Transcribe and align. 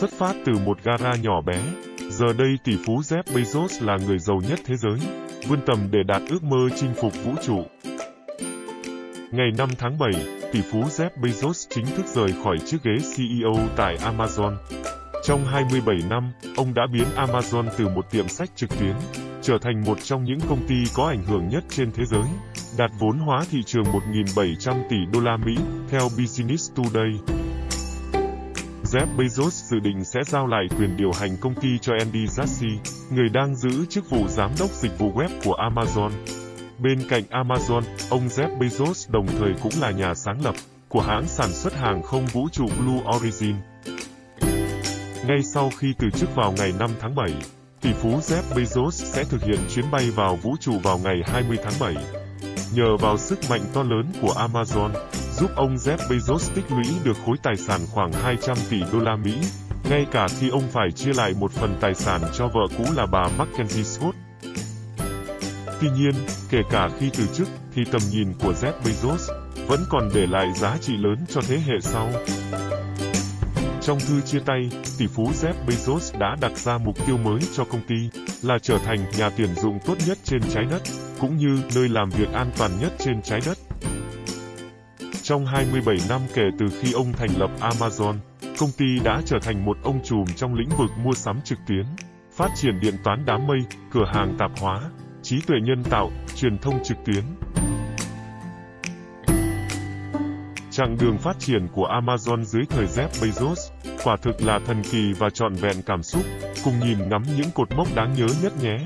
Xuất 0.00 0.10
phát 0.10 0.36
từ 0.44 0.52
một 0.64 0.78
gara 0.84 1.14
nhỏ 1.22 1.40
bé, 1.40 1.62
giờ 2.10 2.26
đây 2.38 2.58
tỷ 2.64 2.76
phú 2.86 3.00
Jeff 3.00 3.22
Bezos 3.22 3.86
là 3.86 3.96
người 4.06 4.18
giàu 4.18 4.40
nhất 4.48 4.58
thế 4.66 4.76
giới, 4.76 4.98
vươn 5.48 5.58
tầm 5.66 5.78
để 5.90 5.98
đạt 6.06 6.22
ước 6.28 6.42
mơ 6.42 6.68
chinh 6.76 6.90
phục 7.00 7.12
vũ 7.24 7.32
trụ. 7.42 7.64
Ngày 9.30 9.50
5 9.58 9.68
tháng 9.78 9.98
7, 9.98 10.10
tỷ 10.52 10.60
phú 10.72 10.80
Jeff 10.80 11.10
Bezos 11.20 11.66
chính 11.70 11.86
thức 11.86 12.06
rời 12.06 12.28
khỏi 12.44 12.58
chiếc 12.66 12.76
ghế 12.82 12.96
CEO 13.16 13.54
tại 13.76 13.96
Amazon. 13.96 14.56
Trong 15.24 15.44
27 15.44 15.96
năm, 16.10 16.32
ông 16.56 16.74
đã 16.74 16.82
biến 16.92 17.06
Amazon 17.16 17.64
từ 17.78 17.88
một 17.88 18.10
tiệm 18.10 18.28
sách 18.28 18.50
trực 18.56 18.78
tuyến, 18.78 18.94
trở 19.42 19.58
thành 19.62 19.84
một 19.86 19.98
trong 20.02 20.24
những 20.24 20.40
công 20.48 20.66
ty 20.68 20.84
có 20.94 21.06
ảnh 21.06 21.24
hưởng 21.24 21.48
nhất 21.48 21.64
trên 21.68 21.92
thế 21.92 22.04
giới, 22.04 22.28
đạt 22.78 22.90
vốn 22.98 23.18
hóa 23.18 23.44
thị 23.50 23.58
trường 23.66 23.84
1.700 23.84 24.74
tỷ 24.90 24.96
đô 25.12 25.20
la 25.20 25.36
Mỹ, 25.36 25.56
theo 25.90 26.08
Business 26.18 26.72
Today. 26.74 27.35
Jeff 28.92 29.06
Bezos 29.16 29.50
dự 29.50 29.78
định 29.78 30.04
sẽ 30.04 30.20
giao 30.26 30.46
lại 30.46 30.64
quyền 30.78 30.96
điều 30.96 31.12
hành 31.12 31.36
công 31.40 31.54
ty 31.54 31.78
cho 31.78 31.92
Andy 31.98 32.26
Jassy, 32.26 32.76
người 33.10 33.28
đang 33.28 33.56
giữ 33.56 33.86
chức 33.86 34.10
vụ 34.10 34.28
giám 34.28 34.50
đốc 34.58 34.70
dịch 34.70 34.98
vụ 34.98 35.12
web 35.12 35.28
của 35.44 35.54
Amazon. 35.54 36.10
Bên 36.78 36.98
cạnh 37.08 37.22
Amazon, 37.30 37.82
ông 38.10 38.28
Jeff 38.28 38.58
Bezos 38.58 39.12
đồng 39.12 39.26
thời 39.26 39.54
cũng 39.62 39.72
là 39.80 39.90
nhà 39.90 40.14
sáng 40.14 40.44
lập 40.44 40.54
của 40.88 41.00
hãng 41.00 41.26
sản 41.26 41.52
xuất 41.52 41.74
hàng 41.74 42.02
không 42.02 42.26
vũ 42.26 42.48
trụ 42.52 42.66
Blue 42.78 43.16
Origin. 43.16 43.56
Ngay 45.26 45.42
sau 45.42 45.70
khi 45.78 45.94
từ 45.98 46.10
chức 46.10 46.34
vào 46.34 46.52
ngày 46.52 46.72
5 46.78 46.90
tháng 47.00 47.14
7, 47.14 47.34
tỷ 47.80 47.92
phú 47.92 48.08
Jeff 48.08 48.42
Bezos 48.54 48.90
sẽ 48.90 49.24
thực 49.24 49.42
hiện 49.42 49.58
chuyến 49.74 49.90
bay 49.90 50.10
vào 50.10 50.36
vũ 50.36 50.56
trụ 50.60 50.78
vào 50.82 50.98
ngày 50.98 51.16
20 51.26 51.58
tháng 51.62 51.74
7. 51.80 51.94
Nhờ 52.76 52.96
vào 52.96 53.18
sức 53.18 53.38
mạnh 53.50 53.60
to 53.72 53.82
lớn 53.82 54.12
của 54.20 54.34
Amazon, 54.52 54.90
giúp 55.38 55.50
ông 55.56 55.76
Jeff 55.76 55.96
Bezos 55.96 56.54
tích 56.54 56.64
lũy 56.70 56.86
được 57.04 57.16
khối 57.26 57.36
tài 57.42 57.56
sản 57.56 57.80
khoảng 57.90 58.12
200 58.12 58.56
tỷ 58.70 58.80
đô 58.92 58.98
la 58.98 59.16
Mỹ, 59.16 59.34
ngay 59.90 60.06
cả 60.10 60.28
khi 60.28 60.48
ông 60.48 60.62
phải 60.72 60.92
chia 60.92 61.12
lại 61.12 61.34
một 61.40 61.52
phần 61.52 61.76
tài 61.80 61.94
sản 61.94 62.20
cho 62.34 62.48
vợ 62.48 62.76
cũ 62.78 62.84
là 62.96 63.06
bà 63.06 63.28
Mackenzie 63.38 63.82
Scott. 63.82 64.16
Tuy 65.80 65.88
nhiên, 65.90 66.12
kể 66.50 66.62
cả 66.70 66.90
khi 66.98 67.10
từ 67.18 67.26
chức, 67.34 67.48
thì 67.74 67.84
tầm 67.84 68.00
nhìn 68.10 68.32
của 68.42 68.52
Jeff 68.52 68.72
Bezos 68.84 69.34
vẫn 69.66 69.80
còn 69.88 70.10
để 70.14 70.26
lại 70.26 70.46
giá 70.56 70.76
trị 70.80 70.96
lớn 70.96 71.16
cho 71.28 71.40
thế 71.48 71.58
hệ 71.66 71.74
sau. 71.80 72.10
Trong 73.82 73.98
thư 74.00 74.20
chia 74.20 74.40
tay, 74.40 74.70
tỷ 74.98 75.06
phú 75.06 75.30
Jeff 75.40 75.54
Bezos 75.66 76.18
đã 76.18 76.36
đặt 76.40 76.58
ra 76.58 76.78
mục 76.78 77.06
tiêu 77.06 77.16
mới 77.16 77.40
cho 77.56 77.64
công 77.64 77.86
ty, 77.88 77.96
là 78.42 78.58
trở 78.62 78.78
thành 78.78 78.98
nhà 79.18 79.30
tuyển 79.36 79.54
dụng 79.54 79.78
tốt 79.86 79.94
nhất 80.06 80.18
trên 80.24 80.40
trái 80.54 80.64
đất, 80.70 80.82
cũng 81.20 81.36
như 81.36 81.62
nơi 81.74 81.88
làm 81.88 82.10
việc 82.10 82.32
an 82.32 82.50
toàn 82.58 82.70
nhất 82.80 82.92
trên 82.98 83.22
trái 83.22 83.40
đất. 83.46 83.58
Trong 85.22 85.46
27 85.46 85.96
năm 86.08 86.20
kể 86.34 86.42
từ 86.58 86.66
khi 86.80 86.92
ông 86.92 87.12
thành 87.12 87.30
lập 87.38 87.50
Amazon, 87.60 88.14
công 88.58 88.70
ty 88.78 88.84
đã 89.04 89.22
trở 89.26 89.36
thành 89.42 89.64
một 89.64 89.76
ông 89.82 90.00
trùm 90.04 90.24
trong 90.36 90.54
lĩnh 90.54 90.68
vực 90.78 90.90
mua 91.04 91.12
sắm 91.12 91.40
trực 91.44 91.58
tuyến, 91.68 91.86
phát 92.32 92.50
triển 92.54 92.80
điện 92.80 92.94
toán 93.04 93.24
đám 93.26 93.46
mây, 93.46 93.58
cửa 93.90 94.04
hàng 94.14 94.36
tạp 94.38 94.50
hóa, 94.60 94.80
trí 95.22 95.40
tuệ 95.46 95.56
nhân 95.62 95.84
tạo, 95.84 96.10
truyền 96.36 96.58
thông 96.58 96.84
trực 96.84 96.96
tuyến. 97.04 97.24
Chặng 100.70 100.96
đường 101.00 101.18
phát 101.18 101.38
triển 101.38 101.68
của 101.72 101.86
Amazon 101.86 102.44
dưới 102.44 102.62
thời 102.68 102.86
Jeff 102.86 103.08
Bezos, 103.08 103.70
quả 104.04 104.16
thực 104.22 104.42
là 104.42 104.58
thần 104.66 104.82
kỳ 104.82 105.12
và 105.12 105.30
trọn 105.30 105.54
vẹn 105.54 105.82
cảm 105.86 106.02
xúc, 106.02 106.22
cùng 106.64 106.80
nhìn 106.80 107.08
ngắm 107.08 107.22
những 107.36 107.50
cột 107.54 107.68
mốc 107.76 107.94
đáng 107.94 108.14
nhớ 108.16 108.26
nhất 108.42 108.52
nhé. 108.62 108.78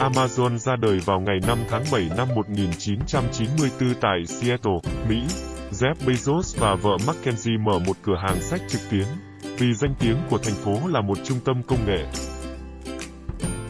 Amazon 0.00 0.58
ra 0.58 0.76
đời 0.76 0.98
vào 1.04 1.20
ngày 1.20 1.36
5 1.46 1.58
tháng 1.68 1.84
7 1.92 2.10
năm 2.16 2.28
1994 2.34 3.94
tại 4.00 4.26
Seattle, 4.26 4.78
Mỹ. 5.08 5.22
Jeff 5.70 5.94
Bezos 6.06 6.60
và 6.60 6.74
vợ 6.74 6.96
Mackenzie 7.06 7.62
mở 7.62 7.78
một 7.78 7.96
cửa 8.02 8.16
hàng 8.22 8.40
sách 8.40 8.60
trực 8.68 8.80
tuyến, 8.90 9.04
vì 9.58 9.74
danh 9.74 9.94
tiếng 9.98 10.16
của 10.30 10.38
thành 10.38 10.54
phố 10.54 10.88
là 10.88 11.00
một 11.00 11.18
trung 11.24 11.38
tâm 11.44 11.62
công 11.62 11.86
nghệ. 11.86 12.06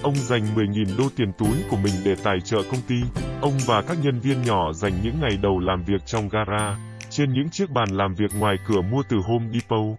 Ông 0.03 0.15
dành 0.15 0.43
10.000 0.55 0.97
đô 0.99 1.05
tiền 1.17 1.33
túi 1.39 1.57
của 1.71 1.77
mình 1.77 1.95
để 2.05 2.15
tài 2.25 2.41
trợ 2.41 2.63
công 2.63 2.81
ty. 2.89 2.97
Ông 3.41 3.59
và 3.67 3.83
các 3.83 3.99
nhân 4.03 4.21
viên 4.21 4.43
nhỏ 4.43 4.73
dành 4.73 4.93
những 5.03 5.21
ngày 5.21 5.39
đầu 5.43 5.59
làm 5.59 5.85
việc 5.85 6.07
trong 6.07 6.29
gara, 6.29 6.77
trên 7.11 7.33
những 7.33 7.51
chiếc 7.51 7.71
bàn 7.71 7.89
làm 7.91 8.15
việc 8.15 8.31
ngoài 8.39 8.57
cửa 8.67 8.81
mua 8.81 9.03
từ 9.09 9.17
Home 9.17 9.47
Depot. 9.53 9.99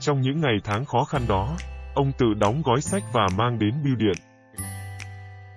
Trong 0.00 0.20
những 0.20 0.40
ngày 0.40 0.56
tháng 0.64 0.84
khó 0.84 1.04
khăn 1.04 1.22
đó, 1.28 1.56
ông 1.94 2.12
tự 2.18 2.26
đóng 2.34 2.62
gói 2.64 2.80
sách 2.80 3.02
và 3.12 3.26
mang 3.36 3.58
đến 3.58 3.74
bưu 3.84 3.94
điện. 3.94 4.31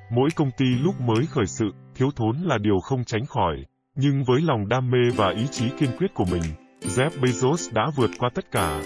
Mỗi 0.10 0.30
công 0.36 0.52
ty 0.58 0.66
lúc 0.66 1.02
mới 1.02 1.26
khởi 1.30 1.46
sự, 1.46 1.66
thiếu 1.96 2.10
thốn 2.16 2.38
là 2.38 2.58
điều 2.58 2.80
không 2.80 3.04
tránh 3.04 3.26
khỏi. 3.26 3.56
Nhưng 3.96 4.24
với 4.24 4.42
lòng 4.42 4.70
đam 4.70 4.92
mê 4.92 5.12
và 5.16 5.30
ý 5.30 5.48
chí 5.52 5.70
kiên 5.80 5.90
quyết 5.98 6.14
của 6.14 6.26
mình, 6.26 6.42
Jeff 6.82 7.10
Bezos 7.22 7.74
đã 7.74 7.86
vượt 7.96 8.10
qua 8.20 8.30
tất 8.36 8.52
cả. 8.52 8.82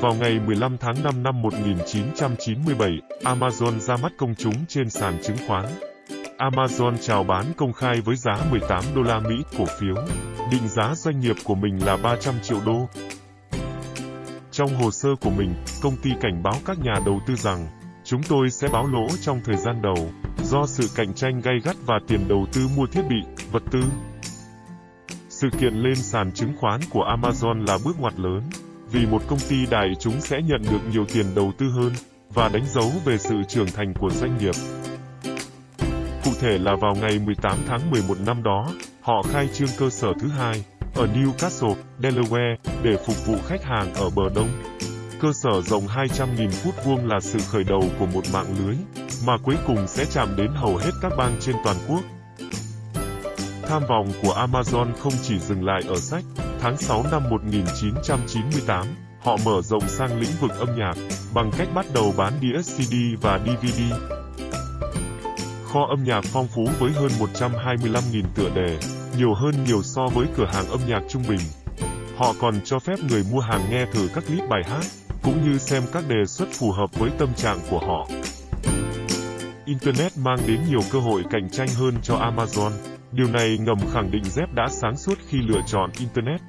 Vào 0.00 0.14
ngày 0.14 0.40
15 0.46 0.76
tháng 0.78 0.94
5 1.04 1.22
năm 1.22 1.42
1997, 1.42 2.90
Amazon 3.22 3.78
ra 3.78 3.96
mắt 3.96 4.12
công 4.18 4.34
chúng 4.34 4.66
trên 4.68 4.90
sàn 4.90 5.18
chứng 5.22 5.36
khoán. 5.46 5.64
Amazon 6.38 6.96
chào 7.00 7.24
bán 7.24 7.44
công 7.56 7.72
khai 7.72 8.00
với 8.00 8.16
giá 8.16 8.36
18 8.50 8.84
đô 8.94 9.02
la 9.02 9.20
Mỹ 9.20 9.34
cổ 9.58 9.64
phiếu, 9.80 9.94
định 10.52 10.68
giá 10.68 10.94
doanh 10.94 11.20
nghiệp 11.20 11.36
của 11.44 11.54
mình 11.54 11.86
là 11.86 11.96
300 11.96 12.34
triệu 12.42 12.60
đô. 12.66 12.88
Trong 14.50 14.70
hồ 14.74 14.90
sơ 14.90 15.08
của 15.20 15.30
mình, 15.30 15.54
công 15.82 15.96
ty 16.02 16.10
cảnh 16.20 16.42
báo 16.42 16.54
các 16.66 16.78
nhà 16.78 16.94
đầu 17.06 17.20
tư 17.26 17.34
rằng 17.36 17.66
Chúng 18.10 18.22
tôi 18.22 18.50
sẽ 18.50 18.68
báo 18.68 18.86
lỗ 18.86 19.06
trong 19.20 19.40
thời 19.44 19.56
gian 19.56 19.82
đầu, 19.82 20.10
do 20.42 20.66
sự 20.66 20.88
cạnh 20.94 21.14
tranh 21.14 21.40
gay 21.40 21.54
gắt 21.64 21.76
và 21.86 21.94
tiền 22.08 22.28
đầu 22.28 22.46
tư 22.52 22.68
mua 22.76 22.86
thiết 22.86 23.02
bị, 23.08 23.44
vật 23.52 23.62
tư. 23.70 23.80
Sự 25.28 25.48
kiện 25.60 25.74
lên 25.74 25.94
sàn 25.94 26.32
chứng 26.32 26.52
khoán 26.60 26.80
của 26.90 27.04
Amazon 27.04 27.66
là 27.66 27.78
bước 27.84 28.00
ngoặt 28.00 28.18
lớn, 28.18 28.42
vì 28.90 29.06
một 29.06 29.22
công 29.28 29.38
ty 29.48 29.66
đại 29.66 29.88
chúng 30.00 30.20
sẽ 30.20 30.36
nhận 30.42 30.62
được 30.62 30.80
nhiều 30.92 31.04
tiền 31.14 31.26
đầu 31.34 31.52
tư 31.58 31.66
hơn, 31.70 31.92
và 32.34 32.48
đánh 32.48 32.66
dấu 32.66 32.92
về 33.04 33.18
sự 33.18 33.42
trưởng 33.48 33.66
thành 33.66 33.94
của 33.94 34.10
doanh 34.10 34.38
nghiệp. 34.38 34.54
Cụ 36.24 36.30
thể 36.40 36.58
là 36.58 36.76
vào 36.80 36.94
ngày 36.94 37.18
18 37.18 37.58
tháng 37.66 37.90
11 37.90 38.20
năm 38.26 38.42
đó, 38.42 38.68
họ 39.00 39.22
khai 39.22 39.48
trương 39.54 39.70
cơ 39.78 39.90
sở 39.90 40.12
thứ 40.20 40.28
hai, 40.28 40.64
ở 40.94 41.06
Newcastle, 41.14 41.74
Delaware, 42.00 42.56
để 42.82 42.96
phục 43.06 43.26
vụ 43.26 43.34
khách 43.46 43.64
hàng 43.64 43.94
ở 43.94 44.10
bờ 44.10 44.22
đông. 44.34 44.48
Cơ 45.20 45.32
sở 45.32 45.62
rộng 45.62 45.86
200.000 45.86 46.50
phút 46.50 46.74
vuông 46.84 47.08
là 47.08 47.20
sự 47.20 47.38
khởi 47.50 47.64
đầu 47.64 47.84
của 47.98 48.06
một 48.06 48.22
mạng 48.32 48.54
lưới, 48.58 48.76
mà 49.26 49.36
cuối 49.44 49.56
cùng 49.66 49.86
sẽ 49.86 50.04
chạm 50.04 50.36
đến 50.36 50.50
hầu 50.54 50.76
hết 50.76 50.90
các 51.02 51.12
bang 51.18 51.36
trên 51.40 51.56
toàn 51.64 51.76
quốc. 51.88 52.00
Tham 53.62 53.82
vọng 53.88 54.12
của 54.22 54.46
Amazon 54.46 54.86
không 55.00 55.12
chỉ 55.22 55.38
dừng 55.38 55.64
lại 55.64 55.82
ở 55.88 56.00
sách. 56.00 56.24
Tháng 56.60 56.76
6 56.76 57.04
năm 57.10 57.22
1998, 57.30 58.86
họ 59.20 59.36
mở 59.44 59.62
rộng 59.62 59.88
sang 59.88 60.20
lĩnh 60.20 60.30
vực 60.40 60.50
âm 60.58 60.68
nhạc, 60.78 60.94
bằng 61.34 61.50
cách 61.58 61.68
bắt 61.74 61.86
đầu 61.94 62.14
bán 62.16 62.32
đĩa 62.40 62.62
CD 62.62 62.94
và 63.20 63.40
DVD. 63.46 63.80
Kho 65.64 65.86
âm 65.90 66.04
nhạc 66.04 66.24
phong 66.24 66.48
phú 66.48 66.68
với 66.78 66.92
hơn 66.92 67.10
125.000 67.18 68.22
tựa 68.34 68.50
đề, 68.54 68.78
nhiều 69.16 69.34
hơn 69.34 69.64
nhiều 69.64 69.82
so 69.82 70.08
với 70.14 70.26
cửa 70.36 70.46
hàng 70.52 70.68
âm 70.68 70.80
nhạc 70.88 71.02
trung 71.08 71.22
bình. 71.28 71.40
Họ 72.16 72.34
còn 72.40 72.60
cho 72.64 72.78
phép 72.78 72.98
người 73.08 73.24
mua 73.32 73.40
hàng 73.40 73.70
nghe 73.70 73.86
thử 73.92 74.08
các 74.14 74.24
clip 74.26 74.48
bài 74.48 74.62
hát, 74.66 74.84
cũng 75.28 75.44
như 75.44 75.58
xem 75.58 75.82
các 75.92 76.04
đề 76.08 76.24
xuất 76.26 76.48
phù 76.52 76.72
hợp 76.72 76.98
với 76.98 77.10
tâm 77.18 77.34
trạng 77.34 77.58
của 77.70 77.78
họ. 77.78 78.06
Internet 79.64 80.12
mang 80.18 80.38
đến 80.46 80.60
nhiều 80.68 80.80
cơ 80.92 80.98
hội 80.98 81.22
cạnh 81.30 81.50
tranh 81.50 81.68
hơn 81.68 81.94
cho 82.02 82.14
Amazon. 82.14 82.70
Điều 83.12 83.26
này 83.26 83.58
ngầm 83.58 83.78
khẳng 83.92 84.10
định 84.10 84.22
Jeff 84.22 84.46
đã 84.54 84.68
sáng 84.70 84.96
suốt 84.96 85.18
khi 85.28 85.38
lựa 85.42 85.60
chọn 85.66 85.90
Internet. 85.98 86.40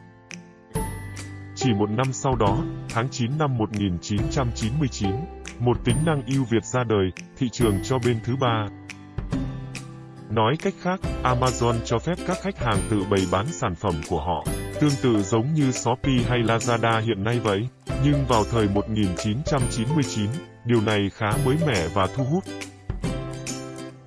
Chỉ 1.56 1.74
một 1.74 1.90
năm 1.90 2.14
sau 2.14 2.36
đó, 2.36 2.58
tháng 2.90 3.10
9 3.12 3.38
năm 3.40 3.58
1999, 3.58 5.10
một 5.60 5.86
tính 5.86 5.98
năng 6.06 6.22
ưu 6.26 6.44
việt 6.44 6.66
ra 6.66 6.84
đời, 6.84 7.10
thị 7.38 7.50
trường 7.50 7.76
cho 7.84 8.00
bên 8.06 8.20
thứ 8.24 8.36
ba. 8.36 8.68
Nói 10.30 10.56
cách 10.64 10.74
khác, 10.82 11.00
Amazon 11.24 11.76
cho 11.86 12.00
phép 12.00 12.16
các 12.28 12.38
khách 12.42 12.58
hàng 12.58 12.78
tự 12.90 13.04
bày 13.10 13.22
bán 13.32 13.46
sản 13.48 13.76
phẩm 13.76 13.94
của 14.10 14.20
họ, 14.20 14.46
tương 14.80 14.96
tự 15.02 15.22
giống 15.22 15.54
như 15.54 15.72
Shopee 15.72 16.18
hay 16.30 16.40
Lazada 16.40 17.02
hiện 17.02 17.24
nay 17.24 17.40
vậy. 17.40 17.68
Nhưng 18.04 18.26
vào 18.26 18.44
thời 18.52 18.68
1999, 18.68 20.30
điều 20.66 20.82
này 20.82 21.10
khá 21.14 21.32
mới 21.46 21.56
mẻ 21.68 21.88
và 21.94 22.08
thu 22.16 22.24
hút. 22.24 22.44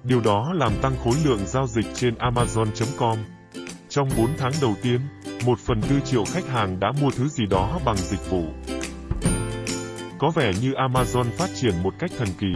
Điều 0.04 0.20
đó 0.20 0.52
làm 0.54 0.72
tăng 0.82 0.96
khối 1.04 1.14
lượng 1.24 1.46
giao 1.46 1.66
dịch 1.66 1.86
trên 1.94 2.14
Amazon.com. 2.14 3.18
Trong 3.88 4.08
4 4.16 4.28
tháng 4.38 4.52
đầu 4.62 4.74
tiên, 4.82 5.00
1 5.46 5.58
phần 5.58 5.80
4 5.90 6.00
triệu 6.00 6.24
khách 6.24 6.46
hàng 6.48 6.80
đã 6.80 6.92
mua 7.00 7.10
thứ 7.10 7.28
gì 7.28 7.46
đó 7.50 7.80
bằng 7.84 7.96
dịch 7.96 8.30
vụ. 8.30 8.44
Có 10.18 10.30
vẻ 10.30 10.52
như 10.62 10.72
Amazon 10.72 11.24
phát 11.24 11.50
triển 11.54 11.82
một 11.82 11.94
cách 11.98 12.10
thần 12.18 12.28
kỳ, 12.38 12.52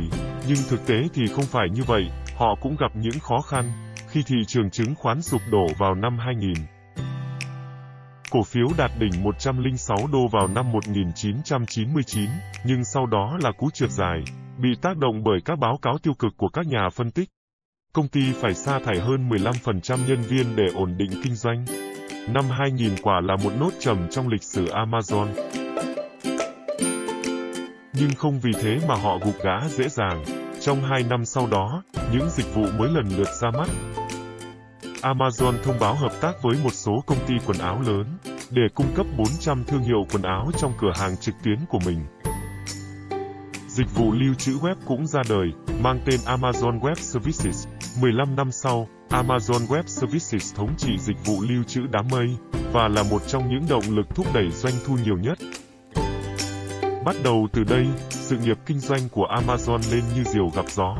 nhưng 0.48 0.58
thực 0.68 0.86
tế 0.86 0.94
thì 1.14 1.26
không 1.26 1.44
phải 1.44 1.66
như 1.72 1.82
vậy, 1.86 2.08
họ 2.36 2.54
cũng 2.62 2.76
gặp 2.80 2.96
những 2.96 3.18
khó 3.20 3.40
khăn 3.40 3.72
khi 4.08 4.22
thị 4.26 4.36
trường 4.46 4.70
chứng 4.70 4.94
khoán 4.94 5.22
sụp 5.22 5.40
đổ 5.50 5.66
vào 5.78 5.94
năm 5.94 6.18
2000. 6.18 6.54
Cổ 8.30 8.42
phiếu 8.42 8.66
đạt 8.78 8.90
đỉnh 8.98 9.22
106 9.22 9.96
đô 10.12 10.28
vào 10.32 10.48
năm 10.48 10.72
1999, 10.72 12.30
nhưng 12.64 12.84
sau 12.84 13.06
đó 13.06 13.38
là 13.42 13.52
cú 13.52 13.70
trượt 13.70 13.90
dài, 13.90 14.22
bị 14.58 14.68
tác 14.82 14.96
động 14.96 15.24
bởi 15.24 15.38
các 15.44 15.58
báo 15.58 15.78
cáo 15.82 15.98
tiêu 15.98 16.14
cực 16.18 16.32
của 16.36 16.48
các 16.48 16.66
nhà 16.66 16.88
phân 16.92 17.10
tích. 17.10 17.28
Công 17.92 18.08
ty 18.08 18.32
phải 18.32 18.54
sa 18.54 18.78
thải 18.84 19.00
hơn 19.00 19.28
15% 19.28 20.08
nhân 20.08 20.22
viên 20.22 20.56
để 20.56 20.64
ổn 20.74 20.96
định 20.96 21.10
kinh 21.24 21.34
doanh. 21.34 21.64
Năm 22.28 22.44
2000 22.50 22.92
quả 23.02 23.20
là 23.20 23.36
một 23.44 23.52
nốt 23.60 23.70
trầm 23.78 24.08
trong 24.10 24.28
lịch 24.28 24.42
sử 24.42 24.64
Amazon. 24.64 25.26
Nhưng 27.92 28.10
không 28.16 28.40
vì 28.40 28.52
thế 28.60 28.78
mà 28.88 28.94
họ 28.94 29.18
gục 29.24 29.34
gã 29.44 29.68
dễ 29.68 29.88
dàng. 29.88 30.24
Trong 30.60 30.80
hai 30.80 31.02
năm 31.02 31.24
sau 31.24 31.46
đó, 31.46 31.82
những 32.12 32.30
dịch 32.30 32.54
vụ 32.54 32.66
mới 32.78 32.90
lần 32.90 33.08
lượt 33.16 33.28
ra 33.42 33.50
mắt. 33.50 33.68
Amazon 35.14 35.54
thông 35.62 35.78
báo 35.80 35.94
hợp 35.94 36.12
tác 36.20 36.42
với 36.42 36.56
một 36.64 36.72
số 36.72 37.02
công 37.06 37.18
ty 37.26 37.34
quần 37.46 37.58
áo 37.58 37.82
lớn, 37.86 38.18
để 38.50 38.62
cung 38.74 38.86
cấp 38.94 39.06
400 39.16 39.64
thương 39.64 39.82
hiệu 39.82 40.06
quần 40.12 40.22
áo 40.22 40.50
trong 40.58 40.72
cửa 40.80 40.92
hàng 40.94 41.16
trực 41.16 41.34
tuyến 41.44 41.58
của 41.68 41.78
mình. 41.86 42.00
Dịch 43.68 43.94
vụ 43.94 44.12
lưu 44.12 44.34
trữ 44.34 44.52
web 44.52 44.74
cũng 44.86 45.06
ra 45.06 45.22
đời, 45.28 45.48
mang 45.80 46.00
tên 46.04 46.20
Amazon 46.26 46.80
Web 46.80 46.94
Services. 46.94 47.66
15 48.00 48.36
năm 48.36 48.52
sau, 48.52 48.88
Amazon 49.10 49.66
Web 49.66 49.82
Services 49.86 50.54
thống 50.54 50.74
trị 50.78 50.98
dịch 50.98 51.16
vụ 51.24 51.40
lưu 51.40 51.62
trữ 51.64 51.80
đám 51.90 52.06
mây, 52.10 52.36
và 52.72 52.88
là 52.88 53.02
một 53.02 53.22
trong 53.26 53.48
những 53.48 53.64
động 53.68 53.84
lực 53.88 54.06
thúc 54.14 54.26
đẩy 54.34 54.50
doanh 54.50 54.74
thu 54.86 54.96
nhiều 55.04 55.16
nhất. 55.16 55.38
Bắt 57.04 57.16
đầu 57.24 57.48
từ 57.52 57.64
đây, 57.64 57.86
sự 58.10 58.38
nghiệp 58.38 58.58
kinh 58.66 58.80
doanh 58.80 59.08
của 59.08 59.26
Amazon 59.26 59.80
lên 59.92 60.02
như 60.16 60.24
diều 60.24 60.48
gặp 60.48 60.64
gió. 60.68 60.96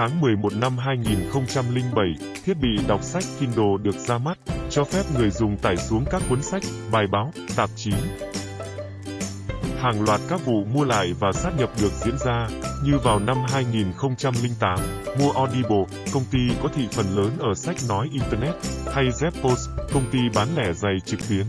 Tháng 0.00 0.20
11 0.20 0.52
năm 0.52 0.78
2007, 0.78 2.14
thiết 2.44 2.54
bị 2.60 2.68
đọc 2.88 3.02
sách 3.02 3.24
Kindle 3.40 3.76
được 3.82 3.96
ra 3.96 4.18
mắt, 4.18 4.38
cho 4.70 4.84
phép 4.84 5.02
người 5.18 5.30
dùng 5.30 5.56
tải 5.56 5.76
xuống 5.76 6.04
các 6.10 6.22
cuốn 6.28 6.42
sách, 6.42 6.62
bài 6.92 7.06
báo, 7.06 7.32
tạp 7.56 7.70
chí. 7.76 7.92
Hàng 9.78 10.02
loạt 10.02 10.20
các 10.28 10.40
vụ 10.44 10.64
mua 10.64 10.84
lại 10.84 11.12
và 11.20 11.32
sát 11.32 11.50
nhập 11.58 11.70
được 11.82 11.92
diễn 12.04 12.18
ra, 12.18 12.48
như 12.84 12.98
vào 12.98 13.18
năm 13.18 13.36
2008, 13.48 14.78
mua 15.18 15.30
Audible, 15.30 15.84
công 16.12 16.24
ty 16.30 16.38
có 16.62 16.68
thị 16.74 16.88
phần 16.92 17.16
lớn 17.16 17.30
ở 17.38 17.54
sách 17.54 17.76
nói 17.88 18.08
Internet, 18.12 18.54
hay 18.94 19.04
Zappos, 19.04 19.68
công 19.92 20.10
ty 20.12 20.18
bán 20.34 20.48
lẻ 20.56 20.72
giày 20.72 21.00
trực 21.04 21.28
tuyến. 21.28 21.46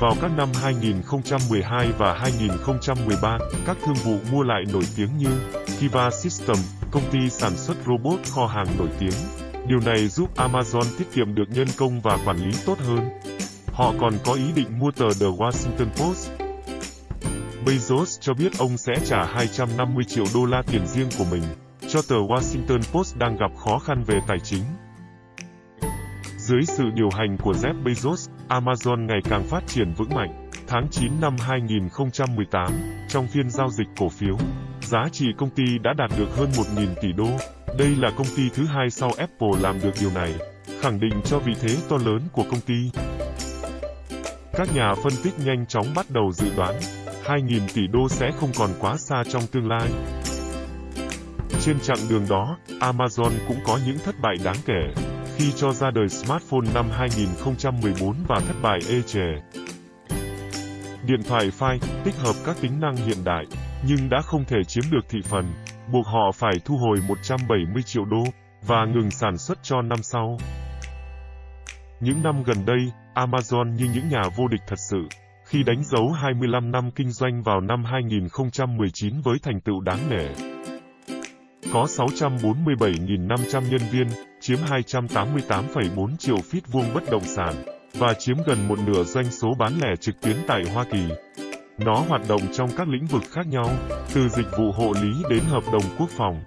Vào 0.00 0.14
các 0.20 0.30
năm 0.36 0.48
2012 0.62 1.92
và 1.98 2.18
2013, 2.18 3.38
các 3.66 3.76
thương 3.84 3.94
vụ 3.94 4.18
mua 4.32 4.42
lại 4.42 4.64
nổi 4.72 4.82
tiếng 4.96 5.18
như 5.18 5.28
Kiva 5.78 6.10
System, 6.10 6.56
công 6.90 7.02
ty 7.12 7.30
sản 7.30 7.56
xuất 7.56 7.76
robot 7.86 8.20
kho 8.34 8.46
hàng 8.46 8.66
nổi 8.78 8.88
tiếng. 8.98 9.12
Điều 9.66 9.80
này 9.80 10.08
giúp 10.08 10.36
Amazon 10.36 10.84
tiết 10.98 11.04
kiệm 11.14 11.34
được 11.34 11.44
nhân 11.48 11.68
công 11.76 12.00
và 12.00 12.18
quản 12.26 12.36
lý 12.36 12.50
tốt 12.66 12.78
hơn. 12.78 13.08
Họ 13.72 13.94
còn 14.00 14.12
có 14.24 14.32
ý 14.32 14.52
định 14.54 14.78
mua 14.78 14.90
tờ 14.90 15.08
The 15.20 15.26
Washington 15.26 15.88
Post. 15.96 16.30
Bezos 17.66 18.18
cho 18.20 18.34
biết 18.34 18.58
ông 18.58 18.76
sẽ 18.76 18.92
trả 19.04 19.24
250 19.24 20.04
triệu 20.04 20.24
đô 20.34 20.44
la 20.44 20.62
tiền 20.66 20.86
riêng 20.86 21.08
của 21.18 21.24
mình 21.30 21.42
cho 21.88 22.02
tờ 22.08 22.16
Washington 22.16 22.80
Post 22.92 23.16
đang 23.16 23.36
gặp 23.36 23.50
khó 23.56 23.78
khăn 23.78 24.04
về 24.06 24.20
tài 24.28 24.40
chính. 24.40 24.62
Dưới 26.36 26.62
sự 26.66 26.84
điều 26.94 27.08
hành 27.12 27.36
của 27.42 27.52
Jeff 27.52 27.82
Bezos, 27.84 28.35
Amazon 28.48 29.06
ngày 29.06 29.20
càng 29.24 29.44
phát 29.44 29.66
triển 29.66 29.92
vững 29.92 30.14
mạnh. 30.14 30.50
Tháng 30.66 30.88
9 30.90 31.12
năm 31.20 31.36
2018, 31.38 32.72
trong 33.08 33.26
phiên 33.26 33.50
giao 33.50 33.70
dịch 33.70 33.88
cổ 33.98 34.08
phiếu, 34.08 34.36
giá 34.80 35.04
trị 35.12 35.26
công 35.38 35.50
ty 35.50 35.64
đã 35.82 35.92
đạt 35.92 36.10
được 36.18 36.28
hơn 36.36 36.48
1.000 36.52 36.86
tỷ 37.02 37.12
đô. 37.12 37.28
Đây 37.78 37.96
là 37.96 38.10
công 38.16 38.26
ty 38.36 38.42
thứ 38.54 38.64
hai 38.64 38.90
sau 38.90 39.10
Apple 39.18 39.60
làm 39.60 39.80
được 39.82 39.90
điều 40.00 40.10
này, 40.14 40.34
khẳng 40.80 41.00
định 41.00 41.20
cho 41.24 41.38
vị 41.38 41.52
thế 41.60 41.76
to 41.88 41.96
lớn 41.96 42.20
của 42.32 42.44
công 42.50 42.60
ty. 42.60 42.90
Các 44.52 44.68
nhà 44.74 44.94
phân 44.94 45.12
tích 45.24 45.34
nhanh 45.44 45.66
chóng 45.66 45.86
bắt 45.96 46.06
đầu 46.10 46.32
dự 46.32 46.46
đoán, 46.56 46.74
2.000 47.24 47.60
tỷ 47.74 47.86
đô 47.86 48.08
sẽ 48.08 48.30
không 48.40 48.50
còn 48.58 48.70
quá 48.80 48.96
xa 48.96 49.22
trong 49.32 49.42
tương 49.52 49.68
lai. 49.68 49.88
Trên 51.60 51.80
chặng 51.80 51.98
đường 52.10 52.26
đó, 52.30 52.58
Amazon 52.68 53.30
cũng 53.48 53.58
có 53.66 53.78
những 53.86 53.98
thất 54.04 54.14
bại 54.22 54.34
đáng 54.44 54.56
kể 54.66 55.06
khi 55.36 55.52
cho 55.56 55.72
ra 55.72 55.90
đời 55.90 56.08
smartphone 56.08 56.74
năm 56.74 56.86
2014 56.90 58.16
và 58.28 58.40
thất 58.40 58.54
bại 58.62 58.78
ê 58.88 59.02
chề. 59.02 59.60
Điện 61.06 61.22
thoại 61.28 61.50
Fire 61.58 61.78
tích 62.04 62.14
hợp 62.16 62.32
các 62.44 62.56
tính 62.60 62.80
năng 62.80 62.96
hiện 62.96 63.24
đại, 63.24 63.44
nhưng 63.88 64.08
đã 64.10 64.20
không 64.22 64.44
thể 64.44 64.64
chiếm 64.68 64.84
được 64.90 65.08
thị 65.08 65.18
phần, 65.24 65.44
buộc 65.92 66.06
họ 66.06 66.32
phải 66.34 66.52
thu 66.64 66.76
hồi 66.76 66.98
170 67.08 67.82
triệu 67.82 68.04
đô 68.04 68.24
và 68.66 68.84
ngừng 68.84 69.10
sản 69.10 69.38
xuất 69.38 69.58
cho 69.62 69.82
năm 69.82 70.02
sau. 70.02 70.36
Những 72.00 72.22
năm 72.22 72.42
gần 72.42 72.66
đây, 72.66 72.92
Amazon 73.14 73.72
như 73.74 73.86
những 73.94 74.08
nhà 74.08 74.22
vô 74.36 74.48
địch 74.48 74.62
thật 74.66 74.78
sự, 74.90 75.08
khi 75.44 75.62
đánh 75.62 75.84
dấu 75.84 76.10
25 76.10 76.70
năm 76.70 76.90
kinh 76.90 77.10
doanh 77.10 77.42
vào 77.42 77.60
năm 77.60 77.84
2019 77.84 79.20
với 79.24 79.36
thành 79.42 79.60
tựu 79.60 79.80
đáng 79.80 80.10
nể. 80.10 80.28
Có 81.72 81.84
647.500 81.84 83.62
nhân 83.70 83.80
viên, 83.92 84.06
chiếm 84.46 84.58
288,4 84.58 86.16
triệu 86.16 86.36
feet 86.36 86.60
vuông 86.72 86.94
bất 86.94 87.10
động 87.10 87.24
sản, 87.24 87.54
và 87.94 88.14
chiếm 88.18 88.36
gần 88.46 88.68
một 88.68 88.78
nửa 88.78 89.04
doanh 89.04 89.30
số 89.30 89.54
bán 89.58 89.72
lẻ 89.82 89.96
trực 90.00 90.20
tuyến 90.20 90.36
tại 90.46 90.62
Hoa 90.74 90.84
Kỳ. 90.92 91.08
Nó 91.78 91.94
hoạt 91.94 92.20
động 92.28 92.40
trong 92.52 92.70
các 92.76 92.88
lĩnh 92.88 93.06
vực 93.06 93.22
khác 93.30 93.46
nhau, 93.46 93.70
từ 94.14 94.28
dịch 94.28 94.46
vụ 94.58 94.72
hộ 94.72 94.92
lý 95.02 95.22
đến 95.30 95.44
hợp 95.44 95.62
đồng 95.72 95.82
quốc 95.98 96.10
phòng. 96.10 96.44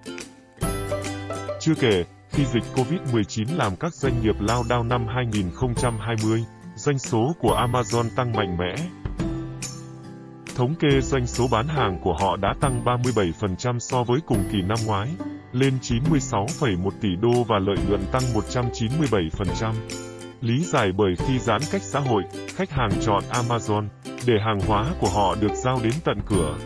Chưa 1.60 1.74
kể, 1.80 2.04
khi 2.30 2.46
dịch 2.46 2.64
COVID-19 2.76 3.58
làm 3.58 3.76
các 3.76 3.94
doanh 3.94 4.22
nghiệp 4.22 4.36
lao 4.40 4.64
đao 4.70 4.84
năm 4.84 5.08
2020, 5.16 6.44
doanh 6.76 7.00
số 7.00 7.36
của 7.40 7.68
Amazon 7.68 8.06
tăng 8.16 8.32
mạnh 8.32 8.58
mẽ. 8.58 8.76
Thống 10.56 10.76
kê 10.76 11.02
doanh 11.02 11.28
số 11.28 11.48
bán 11.52 11.68
hàng 11.68 12.00
của 12.04 12.14
họ 12.20 12.36
đã 12.36 12.54
tăng 12.62 12.82
37% 12.86 13.80
so 13.80 14.04
với 14.04 14.20
cùng 14.26 14.44
kỳ 14.52 14.62
năm 14.62 14.78
ngoái, 14.86 15.10
lên 15.52 15.74
96,1 15.82 16.90
tỷ 17.02 17.10
đô 17.22 17.44
và 17.44 17.60
lợi 17.60 17.78
nhuận 17.88 18.02
tăng 18.12 18.24
197%. 18.34 19.74
Lý 20.42 20.64
giải 20.64 20.92
bởi 20.98 21.16
khi 21.16 21.40
giãn 21.40 21.62
cách 21.72 21.82
xã 21.84 22.00
hội, 22.00 22.24
khách 22.56 22.72
hàng 22.72 22.92
chọn 23.02 23.24
Amazon 23.30 23.88
để 24.26 24.34
hàng 24.46 24.60
hóa 24.68 24.86
của 25.00 25.10
họ 25.10 25.36
được 25.36 25.54
giao 25.64 25.80
đến 25.84 25.94
tận 26.04 26.18
cửa. 26.26 26.58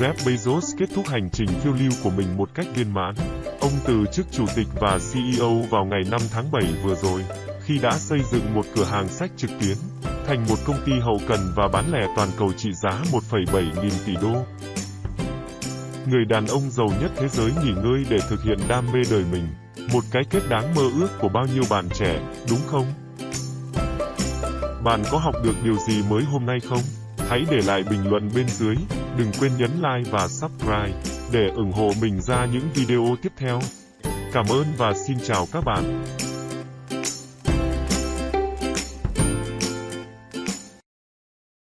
Jeff 0.00 0.14
Bezos 0.14 0.76
kết 0.78 0.88
thúc 0.94 1.06
hành 1.08 1.30
trình 1.32 1.48
phiêu 1.48 1.72
lưu 1.72 1.90
của 2.04 2.10
mình 2.10 2.36
một 2.36 2.50
cách 2.54 2.66
viên 2.74 2.94
mãn. 2.94 3.14
Ông 3.60 3.72
từ 3.86 4.04
chức 4.12 4.26
chủ 4.30 4.44
tịch 4.56 4.66
và 4.80 4.98
CEO 5.12 5.50
vào 5.70 5.84
ngày 5.84 6.00
5 6.10 6.20
tháng 6.32 6.50
7 6.52 6.62
vừa 6.84 6.94
rồi, 6.94 7.24
khi 7.64 7.78
đã 7.78 7.98
xây 7.98 8.20
dựng 8.32 8.54
một 8.54 8.66
cửa 8.74 8.84
hàng 8.84 9.08
sách 9.08 9.30
trực 9.36 9.50
tuyến, 9.60 9.76
thành 10.26 10.46
một 10.48 10.56
công 10.64 10.82
ty 10.86 10.92
hậu 11.00 11.20
cần 11.28 11.52
và 11.56 11.68
bán 11.68 11.84
lẻ 11.92 12.06
toàn 12.16 12.28
cầu 12.38 12.52
trị 12.52 12.72
giá 12.72 13.02
1,7 13.12 13.82
nghìn 13.82 13.92
tỷ 14.06 14.14
đô. 14.22 14.46
Người 16.06 16.24
đàn 16.24 16.46
ông 16.46 16.70
giàu 16.70 16.88
nhất 17.00 17.10
thế 17.16 17.28
giới 17.28 17.52
nghỉ 17.64 17.72
ngơi 17.82 18.04
để 18.10 18.18
thực 18.28 18.42
hiện 18.42 18.58
đam 18.68 18.92
mê 18.92 19.00
đời 19.10 19.24
mình. 19.32 19.48
Một 19.92 20.04
cái 20.10 20.22
kết 20.30 20.40
đáng 20.48 20.74
mơ 20.74 20.82
ước 21.00 21.08
của 21.20 21.28
bao 21.28 21.46
nhiêu 21.54 21.62
bạn 21.70 21.88
trẻ, 21.94 22.20
đúng 22.50 22.60
không? 22.66 22.86
Bạn 24.84 25.02
có 25.10 25.18
học 25.18 25.34
được 25.44 25.54
điều 25.64 25.76
gì 25.88 26.02
mới 26.10 26.24
hôm 26.24 26.46
nay 26.46 26.60
không? 26.68 26.82
Hãy 27.28 27.44
để 27.50 27.60
lại 27.66 27.82
bình 27.90 28.10
luận 28.10 28.30
bên 28.34 28.48
dưới, 28.48 28.76
đừng 29.16 29.32
quên 29.40 29.52
nhấn 29.58 29.70
like 29.76 30.10
và 30.10 30.28
subscribe 30.28 30.92
để 31.32 31.48
ủng 31.56 31.72
hộ 31.72 31.92
mình 32.00 32.20
ra 32.20 32.46
những 32.52 32.68
video 32.74 33.16
tiếp 33.22 33.32
theo. 33.36 33.60
Cảm 34.32 34.46
ơn 34.48 34.64
và 34.76 34.92
xin 35.06 35.16
chào 35.26 35.46
các 35.52 35.64
bạn. 35.64 36.04